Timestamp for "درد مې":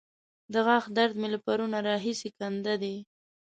0.97-1.27